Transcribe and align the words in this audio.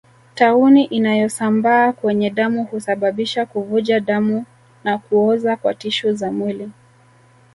Tauni 0.35 0.83
inayosambaa 0.83 1.91
kwenye 1.93 2.29
damu 2.29 2.63
husababisha 2.63 3.45
kuvuja 3.45 3.99
damu 3.99 4.45
na 4.83 4.97
kuoza 4.97 5.55
kwa 5.55 5.73
tishu 5.73 6.13
za 6.13 6.31
mwili 6.31 6.71